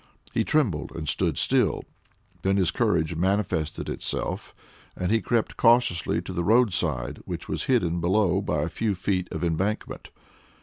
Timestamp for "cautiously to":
5.57-6.33